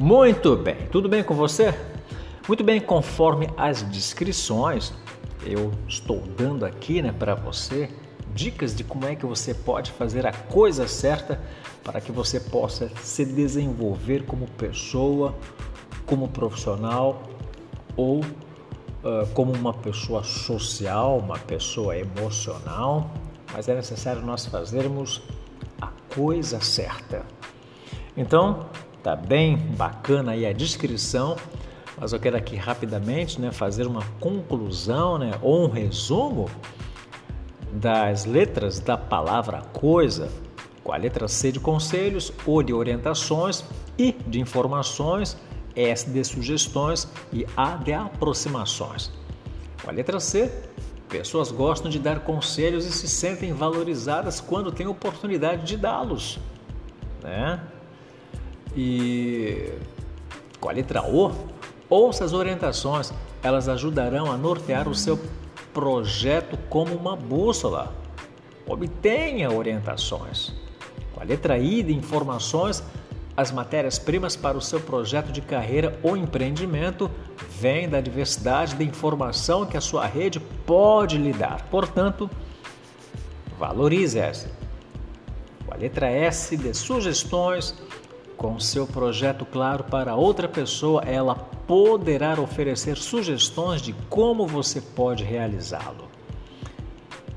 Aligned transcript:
Muito 0.00 0.56
bem, 0.56 0.86
tudo 0.90 1.10
bem 1.10 1.22
com 1.22 1.34
você? 1.34 1.74
Muito 2.48 2.64
bem, 2.64 2.80
conforme 2.80 3.50
as 3.54 3.82
descrições, 3.82 4.94
eu 5.44 5.72
estou 5.86 6.22
dando 6.38 6.64
aqui 6.64 7.02
né, 7.02 7.12
para 7.12 7.34
você 7.34 7.90
dicas 8.34 8.74
de 8.74 8.82
como 8.82 9.04
é 9.04 9.14
que 9.14 9.26
você 9.26 9.52
pode 9.52 9.92
fazer 9.92 10.26
a 10.26 10.32
coisa 10.32 10.88
certa 10.88 11.38
para 11.84 12.00
que 12.00 12.10
você 12.10 12.40
possa 12.40 12.90
se 13.02 13.26
desenvolver 13.26 14.24
como 14.24 14.46
pessoa, 14.52 15.34
como 16.06 16.28
profissional 16.28 17.22
ou 17.94 18.20
uh, 18.20 19.26
como 19.34 19.52
uma 19.52 19.74
pessoa 19.74 20.24
social, 20.24 21.18
uma 21.18 21.38
pessoa 21.38 21.94
emocional. 21.94 23.10
Mas 23.52 23.68
é 23.68 23.74
necessário 23.74 24.22
nós 24.22 24.46
fazermos 24.46 25.20
a 25.78 25.88
coisa 26.14 26.58
certa. 26.58 27.22
Então, 28.16 28.66
tá 29.02 29.16
bem 29.16 29.56
bacana 29.56 30.32
aí 30.32 30.46
a 30.46 30.52
descrição, 30.52 31.36
mas 31.98 32.12
eu 32.12 32.20
quero 32.20 32.36
aqui 32.36 32.56
rapidamente, 32.56 33.40
né, 33.40 33.50
fazer 33.52 33.86
uma 33.86 34.02
conclusão, 34.18 35.18
né, 35.18 35.32
ou 35.42 35.66
um 35.66 35.70
resumo 35.70 36.50
das 37.72 38.24
letras 38.24 38.80
da 38.80 38.96
palavra 38.96 39.62
coisa, 39.72 40.30
com 40.82 40.92
a 40.92 40.96
letra 40.96 41.28
C 41.28 41.52
de 41.52 41.60
conselhos, 41.60 42.32
O 42.46 42.62
de 42.62 42.72
orientações, 42.72 43.64
I 43.98 44.16
de 44.26 44.40
informações, 44.40 45.36
S 45.76 46.08
de 46.08 46.24
sugestões 46.24 47.06
e 47.32 47.46
A 47.56 47.76
de 47.76 47.92
aproximações. 47.92 49.10
Com 49.82 49.90
a 49.90 49.92
letra 49.92 50.18
C, 50.18 50.50
pessoas 51.08 51.50
gostam 51.50 51.90
de 51.90 51.98
dar 51.98 52.20
conselhos 52.20 52.86
e 52.86 52.92
se 52.92 53.08
sentem 53.08 53.52
valorizadas 53.52 54.40
quando 54.40 54.72
têm 54.72 54.86
oportunidade 54.86 55.64
de 55.64 55.76
dá-los. 55.76 56.38
Né? 57.22 57.60
E 58.76 59.72
com 60.60 60.68
a 60.68 60.72
letra 60.72 61.02
O, 61.02 61.32
ouça 61.88 62.24
as 62.24 62.32
orientações, 62.32 63.12
elas 63.42 63.68
ajudarão 63.68 64.30
a 64.30 64.36
nortear 64.36 64.88
o 64.88 64.94
seu 64.94 65.18
projeto 65.72 66.58
como 66.68 66.94
uma 66.94 67.16
bússola. 67.16 67.94
Obtenha 68.66 69.50
orientações. 69.50 70.52
Com 71.14 71.20
a 71.20 71.24
letra 71.24 71.58
I 71.58 71.82
de 71.82 71.94
informações, 71.94 72.82
as 73.36 73.50
matérias-primas 73.50 74.36
para 74.36 74.58
o 74.58 74.60
seu 74.60 74.80
projeto 74.80 75.32
de 75.32 75.40
carreira 75.40 75.98
ou 76.02 76.16
empreendimento 76.16 77.10
vêm 77.58 77.88
da 77.88 78.00
diversidade 78.00 78.74
de 78.74 78.84
informação 78.84 79.64
que 79.64 79.76
a 79.76 79.80
sua 79.80 80.04
rede 80.06 80.38
pode 80.38 81.16
lhe 81.16 81.32
dar. 81.32 81.62
Portanto, 81.70 82.28
valorize 83.58 84.18
essa. 84.18 84.50
Com 85.64 85.72
a 85.72 85.76
letra 85.76 86.08
S 86.08 86.56
de 86.56 86.74
sugestões, 86.74 87.74
com 88.40 88.58
seu 88.58 88.86
projeto 88.86 89.44
claro 89.44 89.84
para 89.84 90.14
outra 90.14 90.48
pessoa, 90.48 91.02
ela 91.02 91.34
poderá 91.34 92.40
oferecer 92.40 92.96
sugestões 92.96 93.82
de 93.82 93.92
como 94.08 94.46
você 94.46 94.80
pode 94.80 95.22
realizá-lo. 95.22 96.08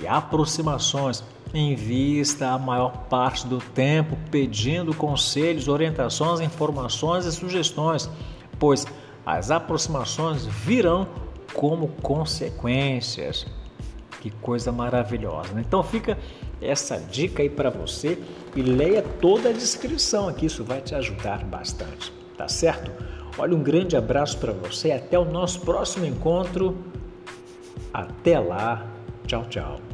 E 0.00 0.06
aproximações, 0.06 1.24
invista 1.52 2.50
a 2.50 2.58
maior 2.60 2.92
parte 3.08 3.44
do 3.44 3.58
tempo 3.58 4.16
pedindo 4.30 4.94
conselhos, 4.94 5.66
orientações, 5.66 6.38
informações 6.38 7.24
e 7.26 7.32
sugestões, 7.32 8.08
pois 8.56 8.86
as 9.26 9.50
aproximações 9.50 10.46
virão 10.46 11.08
como 11.54 11.88
consequências. 11.88 13.44
Que 14.24 14.30
coisa 14.30 14.72
maravilhosa. 14.72 15.52
Né? 15.52 15.62
Então 15.68 15.82
fica 15.82 16.16
essa 16.58 16.96
dica 16.96 17.42
aí 17.42 17.50
para 17.50 17.68
você 17.68 18.18
e 18.56 18.62
leia 18.62 19.02
toda 19.20 19.50
a 19.50 19.52
descrição 19.52 20.30
aqui, 20.30 20.46
isso 20.46 20.64
vai 20.64 20.80
te 20.80 20.94
ajudar 20.94 21.44
bastante, 21.44 22.10
tá 22.34 22.48
certo? 22.48 22.90
Olha, 23.36 23.54
um 23.54 23.62
grande 23.62 23.98
abraço 23.98 24.38
para 24.38 24.50
você, 24.50 24.92
até 24.92 25.18
o 25.18 25.26
nosso 25.26 25.60
próximo 25.60 26.06
encontro. 26.06 26.74
Até 27.92 28.38
lá, 28.38 28.86
tchau, 29.26 29.44
tchau. 29.44 29.93